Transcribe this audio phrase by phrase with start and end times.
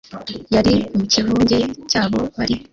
[0.53, 1.57] yari mu kivunge
[1.89, 2.55] cy abo bari